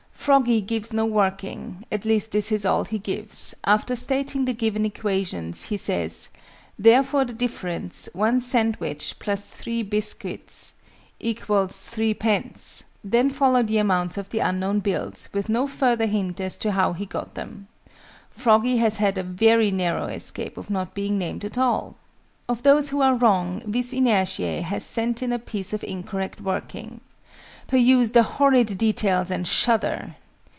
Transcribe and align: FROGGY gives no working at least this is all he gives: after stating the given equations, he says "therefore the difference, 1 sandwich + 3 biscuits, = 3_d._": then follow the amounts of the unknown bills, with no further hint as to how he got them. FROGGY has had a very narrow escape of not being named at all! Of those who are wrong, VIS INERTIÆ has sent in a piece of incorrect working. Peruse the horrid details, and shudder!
FROGGY 0.21 0.61
gives 0.61 0.93
no 0.93 1.03
working 1.03 1.83
at 1.91 2.05
least 2.05 2.31
this 2.31 2.51
is 2.51 2.63
all 2.63 2.85
he 2.85 2.99
gives: 2.99 3.55
after 3.65 3.95
stating 3.95 4.45
the 4.45 4.53
given 4.53 4.85
equations, 4.85 5.63
he 5.65 5.77
says 5.77 6.29
"therefore 6.77 7.25
the 7.25 7.33
difference, 7.33 8.07
1 8.13 8.39
sandwich 8.39 9.15
+ 9.35 9.35
3 9.35 9.81
biscuits, 9.81 10.75
= 11.03 11.21
3_d._": 11.23 12.83
then 13.03 13.31
follow 13.31 13.63
the 13.63 13.79
amounts 13.79 14.15
of 14.19 14.29
the 14.29 14.37
unknown 14.37 14.79
bills, 14.79 15.27
with 15.33 15.49
no 15.49 15.65
further 15.65 16.05
hint 16.05 16.39
as 16.39 16.55
to 16.55 16.73
how 16.73 16.93
he 16.93 17.07
got 17.07 17.33
them. 17.33 17.67
FROGGY 18.29 18.77
has 18.77 18.97
had 18.97 19.17
a 19.17 19.23
very 19.23 19.71
narrow 19.71 20.05
escape 20.05 20.55
of 20.55 20.69
not 20.69 20.93
being 20.93 21.17
named 21.17 21.43
at 21.43 21.57
all! 21.57 21.95
Of 22.47 22.61
those 22.61 22.89
who 22.91 23.01
are 23.01 23.15
wrong, 23.15 23.63
VIS 23.65 23.91
INERTIÆ 23.91 24.61
has 24.65 24.83
sent 24.85 25.23
in 25.23 25.33
a 25.33 25.39
piece 25.39 25.73
of 25.73 25.83
incorrect 25.83 26.39
working. 26.41 27.01
Peruse 27.67 28.11
the 28.11 28.23
horrid 28.23 28.77
details, 28.77 29.31
and 29.31 29.47
shudder! 29.47 30.13